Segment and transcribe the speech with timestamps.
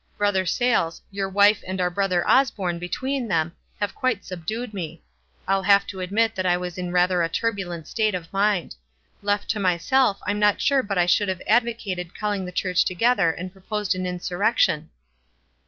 [0.17, 5.03] Brother Sayles, your wife and our Brother Osborne between them have quite sub dued me.
[5.47, 8.73] I'll have to admit that I was in rather a turbulent state of mind.
[9.21, 12.83] Left to my self I'm not sure but I should have advocated calling the church
[12.83, 14.89] together and proposed an in surrection."